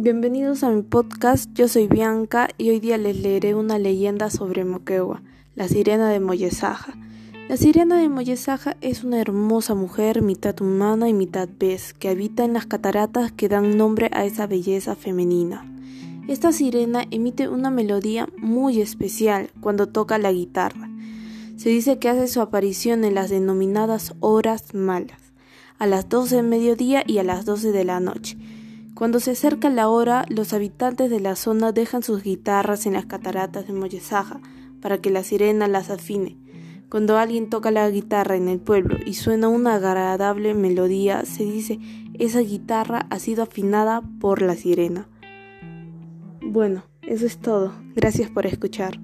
[0.00, 4.64] Bienvenidos a mi podcast, yo soy Bianca y hoy día les leeré una leyenda sobre
[4.64, 5.22] Moquegua,
[5.56, 6.94] la sirena de Moyesaja.
[7.48, 12.44] La sirena de Moyesaja es una hermosa mujer, mitad humana y mitad pez, que habita
[12.44, 15.68] en las cataratas que dan nombre a esa belleza femenina.
[16.28, 20.88] Esta sirena emite una melodía muy especial cuando toca la guitarra.
[21.56, 25.18] Se dice que hace su aparición en las denominadas horas malas,
[25.80, 28.37] a las 12 del mediodía y a las 12 de la noche
[28.98, 33.06] cuando se acerca la hora, los habitantes de la zona dejan sus guitarras en las
[33.06, 34.40] cataratas de Moyesaja
[34.82, 36.36] para que la sirena las afine.
[36.90, 41.78] Cuando alguien toca la guitarra en el pueblo y suena una agradable melodía, se dice
[42.14, 45.06] esa guitarra ha sido afinada por la sirena.
[46.42, 47.74] Bueno, eso es todo.
[47.94, 48.98] Gracias por escuchar.